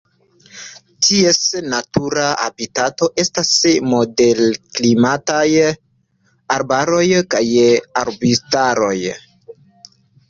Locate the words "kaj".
7.35-7.47